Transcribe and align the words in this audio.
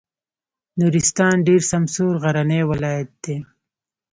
نورستان 0.79 1.35
ډېر 1.47 1.61
سمسور 1.71 2.13
غرنی 2.23 2.61
ولایت 2.71 3.09
دی. 3.23 3.37